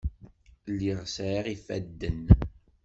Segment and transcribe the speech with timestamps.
[0.73, 2.21] Lliɣ sɛiɣ ifadden.